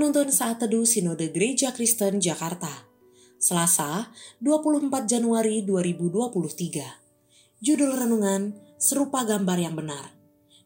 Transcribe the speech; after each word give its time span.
Penuntun 0.00 0.32
Saat 0.32 0.64
Teduh 0.64 0.88
Sinode 0.88 1.28
Gereja 1.28 1.76
Kristen 1.76 2.24
Jakarta. 2.24 2.88
Selasa 3.36 4.08
24 4.40 4.88
Januari 5.04 5.60
2023 5.60 7.60
Judul 7.60 7.92
Renungan 7.92 8.56
Serupa 8.80 9.28
Gambar 9.28 9.60
yang 9.60 9.76
Benar. 9.76 10.16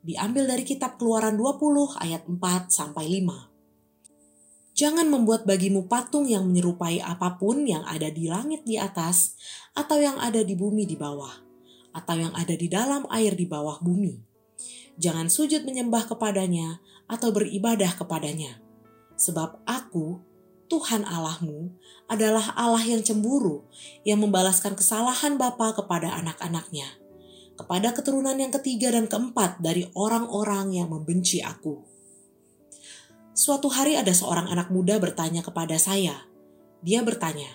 Diambil 0.07 0.55
dari 0.55 0.63
kitab 0.63 1.03
Keluaran 1.03 1.35
20 1.35 1.99
ayat 1.99 2.23
4 2.31 2.71
sampai 2.71 3.11
5 4.71 4.79
Jangan 4.79 5.11
membuat 5.11 5.51
bagimu 5.51 5.91
patung 5.91 6.31
yang 6.31 6.47
menyerupai 6.47 7.03
apa 7.03 7.35
pun 7.35 7.67
yang 7.67 7.83
ada 7.91 8.15
di 8.15 8.31
langit 8.31 8.63
di 8.63 8.79
atas 8.79 9.35
atau 9.75 9.99
yang 9.99 10.15
ada 10.23 10.47
di 10.47 10.55
bumi 10.55 10.87
di 10.87 10.95
bawah 10.95 11.43
atau 11.91 12.15
yang 12.15 12.31
ada 12.39 12.55
di 12.55 12.71
dalam 12.71 13.03
air 13.11 13.35
di 13.35 13.51
bawah 13.51 13.83
bumi. 13.83 14.15
Jangan 14.95 15.27
sujud 15.27 15.67
menyembah 15.67 16.07
kepadanya 16.07 16.79
atau 17.11 17.35
beribadah 17.35 17.99
kepadanya 17.99 18.63
Sebab 19.25 19.65
aku, 19.65 20.21
Tuhan 20.69 21.09
Allahmu, 21.09 21.73
adalah 22.13 22.53
Allah 22.61 22.85
yang 22.85 23.01
cemburu, 23.01 23.65
yang 24.05 24.21
membalaskan 24.21 24.77
kesalahan 24.77 25.41
Bapa 25.41 25.73
kepada 25.73 26.13
anak-anaknya, 26.21 26.85
kepada 27.57 27.97
keturunan 27.97 28.37
yang 28.37 28.53
ketiga 28.53 28.93
dan 28.93 29.09
keempat 29.09 29.65
dari 29.65 29.89
orang-orang 29.97 30.77
yang 30.77 30.93
membenci 30.93 31.41
aku. 31.41 31.81
Suatu 33.33 33.73
hari 33.73 33.97
ada 33.97 34.13
seorang 34.13 34.53
anak 34.53 34.69
muda 34.69 35.01
bertanya 35.01 35.41
kepada 35.41 35.81
saya. 35.81 36.29
Dia 36.85 37.01
bertanya, 37.01 37.49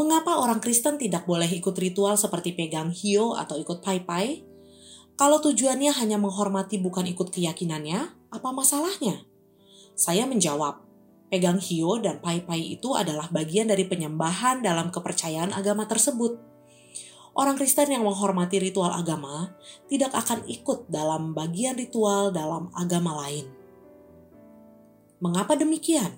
Mengapa 0.00 0.40
orang 0.40 0.64
Kristen 0.64 0.96
tidak 0.96 1.28
boleh 1.28 1.50
ikut 1.50 1.76
ritual 1.76 2.16
seperti 2.16 2.56
pegang 2.56 2.88
hio 2.88 3.36
atau 3.36 3.60
ikut 3.60 3.84
pai-pai? 3.84 4.46
Kalau 5.18 5.44
tujuannya 5.44 5.92
hanya 5.92 6.16
menghormati 6.16 6.80
bukan 6.80 7.04
ikut 7.10 7.34
keyakinannya, 7.34 8.30
apa 8.32 8.48
masalahnya? 8.54 9.27
Saya 9.98 10.30
menjawab, 10.30 10.78
pegang 11.26 11.58
hio 11.58 11.98
dan 11.98 12.22
pai-pai 12.22 12.78
itu 12.78 12.94
adalah 12.94 13.26
bagian 13.34 13.66
dari 13.66 13.82
penyembahan 13.82 14.62
dalam 14.62 14.94
kepercayaan 14.94 15.50
agama 15.50 15.90
tersebut. 15.90 16.38
Orang 17.34 17.58
Kristen 17.58 17.90
yang 17.90 18.06
menghormati 18.06 18.62
ritual 18.62 18.94
agama 18.94 19.58
tidak 19.90 20.14
akan 20.14 20.46
ikut 20.46 20.86
dalam 20.86 21.34
bagian 21.34 21.74
ritual 21.74 22.30
dalam 22.30 22.70
agama 22.78 23.26
lain. 23.26 23.50
Mengapa 25.18 25.58
demikian? 25.58 26.14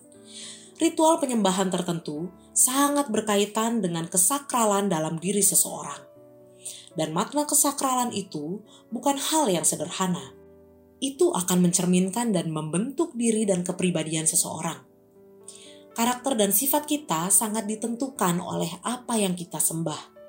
Ritual 0.76 1.16
penyembahan 1.16 1.72
tertentu 1.72 2.28
sangat 2.52 3.08
berkaitan 3.08 3.80
dengan 3.80 4.04
kesakralan 4.12 4.92
dalam 4.92 5.16
diri 5.16 5.40
seseorang. 5.40 6.04
Dan 7.00 7.16
makna 7.16 7.48
kesakralan 7.48 8.12
itu 8.12 8.60
bukan 8.92 9.16
hal 9.16 9.48
yang 9.48 9.64
sederhana 9.64 10.36
itu 11.00 11.32
akan 11.32 11.64
mencerminkan 11.64 12.30
dan 12.36 12.52
membentuk 12.52 13.16
diri 13.16 13.48
dan 13.48 13.64
kepribadian 13.64 14.28
seseorang. 14.28 14.84
Karakter 15.96 16.38
dan 16.38 16.54
sifat 16.54 16.86
kita 16.86 17.32
sangat 17.34 17.66
ditentukan 17.66 18.38
oleh 18.38 18.70
apa 18.86 19.18
yang 19.18 19.34
kita 19.34 19.58
sembah. 19.58 20.20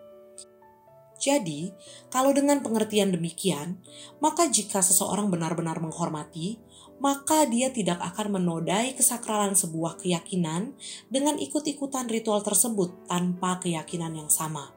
Jadi, 1.22 1.70
kalau 2.10 2.34
dengan 2.34 2.66
pengertian 2.66 3.14
demikian, 3.14 3.78
maka 4.18 4.50
jika 4.50 4.82
seseorang 4.82 5.30
benar-benar 5.30 5.78
menghormati, 5.78 6.58
maka 6.98 7.46
dia 7.46 7.70
tidak 7.70 8.02
akan 8.02 8.42
menodai 8.42 8.98
kesakralan 8.98 9.54
sebuah 9.54 10.02
keyakinan 10.02 10.74
dengan 11.14 11.38
ikut-ikutan 11.38 12.10
ritual 12.10 12.42
tersebut 12.42 13.06
tanpa 13.06 13.62
keyakinan 13.62 14.18
yang 14.18 14.34
sama. 14.34 14.74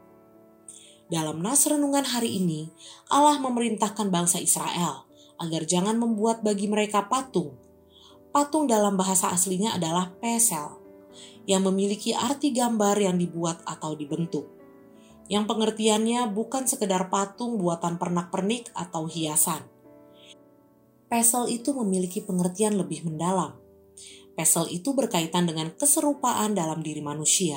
Dalam 1.08 1.40
nas 1.40 1.64
renungan 1.64 2.04
hari 2.04 2.40
ini, 2.40 2.68
Allah 3.08 3.40
memerintahkan 3.40 4.12
bangsa 4.12 4.36
Israel 4.36 5.08
agar 5.38 5.66
jangan 5.66 5.98
membuat 5.98 6.40
bagi 6.40 6.70
mereka 6.70 7.06
patung. 7.06 7.58
Patung 8.34 8.66
dalam 8.66 8.98
bahasa 8.98 9.30
aslinya 9.30 9.78
adalah 9.78 10.10
pesel, 10.18 10.78
yang 11.46 11.62
memiliki 11.62 12.10
arti 12.16 12.50
gambar 12.50 12.98
yang 12.98 13.16
dibuat 13.20 13.62
atau 13.62 13.94
dibentuk. 13.94 14.50
Yang 15.30 15.44
pengertiannya 15.48 16.28
bukan 16.34 16.68
sekedar 16.68 17.08
patung 17.08 17.56
buatan 17.56 17.96
pernak-pernik 17.96 18.74
atau 18.76 19.08
hiasan. 19.08 19.64
Pesel 21.08 21.46
itu 21.48 21.70
memiliki 21.72 22.20
pengertian 22.20 22.74
lebih 22.74 23.06
mendalam. 23.06 23.54
Pesel 24.34 24.66
itu 24.74 24.90
berkaitan 24.92 25.46
dengan 25.46 25.70
keserupaan 25.70 26.58
dalam 26.58 26.82
diri 26.82 26.98
manusia. 26.98 27.56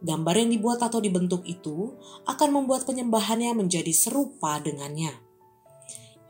Gambar 0.00 0.46
yang 0.46 0.50
dibuat 0.54 0.80
atau 0.80 1.02
dibentuk 1.02 1.44
itu 1.44 1.98
akan 2.24 2.48
membuat 2.62 2.88
penyembahannya 2.88 3.52
menjadi 3.52 3.92
serupa 3.92 4.56
dengannya. 4.62 5.29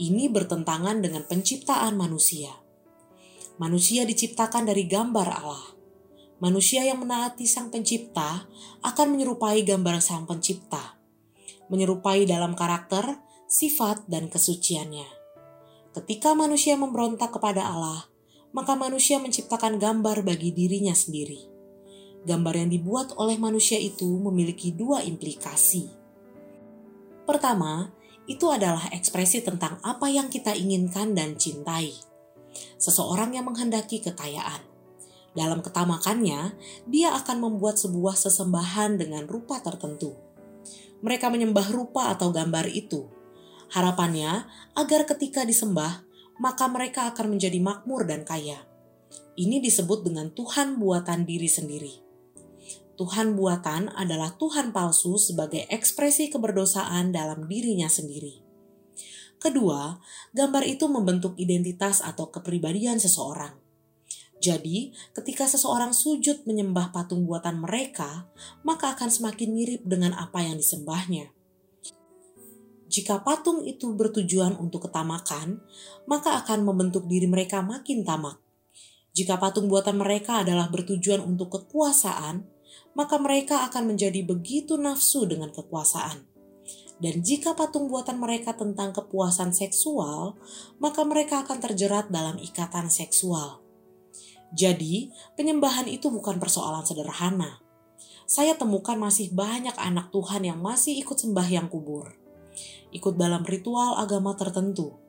Ini 0.00 0.33
bertentangan 0.33 1.05
dengan 1.05 1.28
penciptaan 1.28 1.93
manusia. 1.93 2.49
Manusia 3.61 4.09
diciptakan 4.09 4.65
dari 4.65 4.88
gambar 4.88 5.28
Allah. 5.28 5.77
Manusia 6.41 6.88
yang 6.88 7.05
menaati 7.05 7.44
Sang 7.44 7.69
Pencipta 7.69 8.49
akan 8.81 9.06
menyerupai 9.12 9.61
gambar 9.61 10.00
Sang 10.00 10.25
Pencipta, 10.25 10.97
menyerupai 11.69 12.25
dalam 12.25 12.56
karakter, 12.56 13.21
sifat, 13.44 14.09
dan 14.09 14.33
kesuciannya. 14.33 15.05
Ketika 15.93 16.32
manusia 16.32 16.81
memberontak 16.81 17.37
kepada 17.37 17.69
Allah, 17.69 18.09
maka 18.56 18.72
manusia 18.81 19.21
menciptakan 19.21 19.77
gambar 19.77 20.25
bagi 20.25 20.56
dirinya 20.56 20.97
sendiri. 20.97 21.44
Gambar 22.25 22.56
yang 22.56 22.72
dibuat 22.72 23.12
oleh 23.21 23.37
manusia 23.37 23.77
itu 23.77 24.09
memiliki 24.09 24.72
dua 24.72 25.05
implikasi. 25.05 25.93
Pertama, 27.28 28.00
itu 28.31 28.47
adalah 28.47 28.87
ekspresi 28.95 29.43
tentang 29.43 29.83
apa 29.83 30.07
yang 30.07 30.31
kita 30.31 30.55
inginkan 30.55 31.19
dan 31.19 31.35
cintai. 31.35 31.91
Seseorang 32.79 33.35
yang 33.35 33.51
menghendaki 33.51 33.99
kekayaan. 33.99 34.63
Dalam 35.35 35.67
ketamakannya, 35.67 36.55
dia 36.87 37.11
akan 37.19 37.43
membuat 37.43 37.83
sebuah 37.83 38.15
sesembahan 38.15 39.03
dengan 39.03 39.27
rupa 39.27 39.59
tertentu. 39.59 40.15
Mereka 41.03 41.27
menyembah 41.27 41.75
rupa 41.75 42.15
atau 42.15 42.31
gambar 42.31 42.71
itu. 42.71 43.11
Harapannya 43.75 44.47
agar 44.79 45.11
ketika 45.11 45.43
disembah, 45.43 46.07
maka 46.39 46.71
mereka 46.71 47.11
akan 47.11 47.35
menjadi 47.35 47.59
makmur 47.59 48.07
dan 48.07 48.23
kaya. 48.23 48.62
Ini 49.35 49.59
disebut 49.59 50.07
dengan 50.07 50.31
Tuhan 50.31 50.79
buatan 50.79 51.27
diri 51.27 51.51
sendiri. 51.51 52.09
Tuhan 53.00 53.33
buatan 53.33 53.88
adalah 53.97 54.37
Tuhan 54.37 54.77
palsu 54.77 55.16
sebagai 55.16 55.65
ekspresi 55.72 56.28
keberdosaan 56.28 57.16
dalam 57.16 57.49
dirinya 57.49 57.88
sendiri. 57.88 58.44
Kedua, 59.41 59.97
gambar 60.37 60.69
itu 60.69 60.84
membentuk 60.84 61.33
identitas 61.41 62.05
atau 62.05 62.28
kepribadian 62.28 63.00
seseorang. 63.00 63.56
Jadi, 64.37 64.93
ketika 65.16 65.49
seseorang 65.49 65.97
sujud 65.97 66.44
menyembah 66.44 66.93
patung 66.93 67.25
buatan 67.25 67.65
mereka, 67.65 68.28
maka 68.69 68.93
akan 68.93 69.09
semakin 69.09 69.49
mirip 69.49 69.81
dengan 69.88 70.12
apa 70.12 70.44
yang 70.44 70.61
disembahnya. 70.61 71.32
Jika 72.93 73.25
patung 73.25 73.65
itu 73.65 73.97
bertujuan 73.97 74.61
untuk 74.61 74.93
ketamakan, 74.93 75.65
maka 76.05 76.37
akan 76.44 76.69
membentuk 76.69 77.09
diri 77.09 77.25
mereka 77.25 77.65
makin 77.65 78.05
tamak. 78.05 78.37
Jika 79.17 79.41
patung 79.41 79.72
buatan 79.72 79.97
mereka 79.97 80.44
adalah 80.44 80.69
bertujuan 80.69 81.25
untuk 81.25 81.49
kekuasaan, 81.49 82.59
maka 82.95 83.17
mereka 83.17 83.67
akan 83.71 83.95
menjadi 83.95 84.23
begitu 84.27 84.75
nafsu 84.77 85.27
dengan 85.27 85.55
kekuasaan. 85.55 86.27
Dan 87.01 87.25
jika 87.25 87.56
patung 87.56 87.89
buatan 87.89 88.21
mereka 88.21 88.53
tentang 88.53 88.93
kepuasan 88.93 89.56
seksual, 89.56 90.37
maka 90.77 91.00
mereka 91.09 91.41
akan 91.41 91.56
terjerat 91.56 92.12
dalam 92.12 92.37
ikatan 92.37 92.93
seksual. 92.93 93.64
Jadi, 94.53 95.09
penyembahan 95.32 95.88
itu 95.88 96.12
bukan 96.12 96.37
persoalan 96.37 96.85
sederhana. 96.85 97.64
Saya 98.29 98.53
temukan 98.55 99.00
masih 99.00 99.32
banyak 99.32 99.75
anak 99.81 100.12
Tuhan 100.12 100.44
yang 100.44 100.61
masih 100.61 100.93
ikut 101.00 101.17
sembahyang 101.17 101.73
kubur, 101.73 102.14
ikut 102.93 103.17
dalam 103.17 103.49
ritual 103.49 103.97
agama 103.97 104.37
tertentu. 104.37 105.00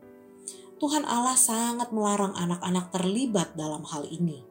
Tuhan 0.81 1.05
Allah 1.05 1.37
sangat 1.37 1.93
melarang 1.93 2.33
anak-anak 2.33 2.89
terlibat 2.89 3.53
dalam 3.53 3.85
hal 3.85 4.07
ini. 4.09 4.41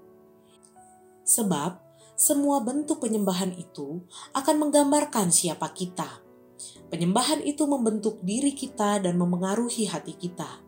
Sebab, 1.27 1.90
semua 2.21 2.61
bentuk 2.61 3.01
penyembahan 3.01 3.49
itu 3.57 4.05
akan 4.37 4.69
menggambarkan 4.69 5.33
siapa 5.33 5.73
kita. 5.73 6.21
Penyembahan 6.93 7.41
itu 7.41 7.65
membentuk 7.65 8.21
diri 8.21 8.53
kita 8.53 9.01
dan 9.01 9.17
memengaruhi 9.17 9.89
hati 9.89 10.21
kita. 10.21 10.61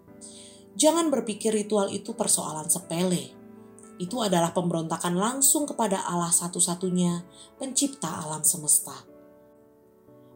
Jangan 0.80 1.12
berpikir 1.12 1.52
ritual 1.52 1.92
itu 1.92 2.16
persoalan 2.16 2.72
sepele. 2.72 3.36
Itu 4.00 4.24
adalah 4.24 4.56
pemberontakan 4.56 5.12
langsung 5.12 5.68
kepada 5.68 6.00
Allah 6.08 6.32
satu-satunya, 6.32 7.20
Pencipta 7.60 8.24
alam 8.24 8.40
semesta. 8.48 8.96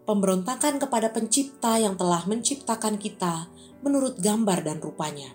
Pemberontakan 0.04 0.76
kepada 0.76 1.16
Pencipta 1.16 1.80
yang 1.80 1.96
telah 1.96 2.28
menciptakan 2.28 3.00
kita 3.00 3.48
menurut 3.80 4.20
gambar 4.20 4.68
dan 4.68 4.84
rupanya. 4.84 5.32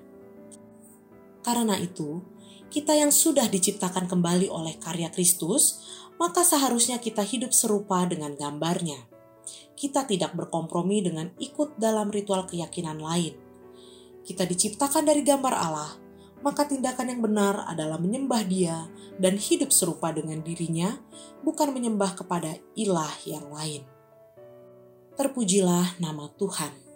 Karena 1.41 1.73
itu, 1.81 2.21
kita 2.71 2.95
yang 2.95 3.11
sudah 3.11 3.51
diciptakan 3.51 4.07
kembali 4.07 4.47
oleh 4.47 4.79
karya 4.79 5.11
Kristus, 5.11 5.83
maka 6.15 6.47
seharusnya 6.47 7.03
kita 7.03 7.19
hidup 7.19 7.51
serupa 7.51 8.07
dengan 8.07 8.31
gambarnya. 8.39 9.11
Kita 9.75 10.07
tidak 10.07 10.31
berkompromi 10.39 11.03
dengan 11.03 11.35
ikut 11.35 11.75
dalam 11.75 12.07
ritual 12.07 12.47
keyakinan 12.47 13.03
lain. 13.03 13.35
Kita 14.23 14.47
diciptakan 14.47 15.03
dari 15.03 15.19
gambar 15.19 15.51
Allah, 15.51 15.91
maka 16.39 16.63
tindakan 16.63 17.11
yang 17.11 17.21
benar 17.21 17.67
adalah 17.67 17.99
menyembah 17.99 18.47
Dia 18.47 18.87
dan 19.19 19.35
hidup 19.35 19.75
serupa 19.75 20.15
dengan 20.15 20.39
dirinya, 20.39 20.95
bukan 21.43 21.75
menyembah 21.75 22.15
kepada 22.15 22.55
ilah 22.79 23.11
yang 23.27 23.51
lain. 23.51 23.83
Terpujilah 25.19 25.99
nama 25.99 26.31
Tuhan. 26.39 26.90